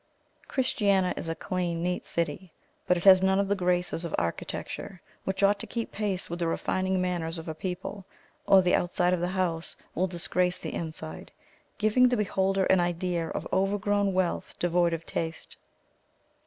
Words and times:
Christiania 0.47 1.13
is 1.15 1.29
a 1.29 1.35
clean, 1.35 1.83
neat 1.83 2.07
city; 2.07 2.51
but 2.87 2.97
it 2.97 3.03
has 3.03 3.21
none 3.21 3.37
of 3.39 3.47
the 3.47 3.55
graces 3.55 4.03
of 4.03 4.15
architecture, 4.17 4.99
which 5.25 5.43
ought 5.43 5.59
to 5.59 5.67
keep 5.67 5.91
pace 5.91 6.27
with 6.27 6.39
the 6.39 6.47
refining 6.47 6.99
manners 6.99 7.37
of 7.37 7.47
a 7.47 7.53
people 7.53 8.03
or 8.47 8.63
the 8.63 8.73
outside 8.73 9.13
of 9.13 9.19
the 9.19 9.27
house 9.27 9.77
will 9.93 10.07
disgrace 10.07 10.57
the 10.57 10.73
inside, 10.73 11.31
giving 11.77 12.09
the 12.09 12.17
beholder 12.17 12.63
an 12.65 12.79
idea 12.79 13.27
of 13.27 13.47
overgrown 13.53 14.11
wealth 14.11 14.57
devoid 14.57 14.91
of 14.91 15.05
taste. 15.05 15.55